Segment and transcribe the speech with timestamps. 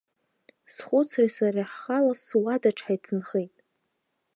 [0.73, 3.53] Схәыцреи сареи ҳхала суадаҿ ҳаицынхеит.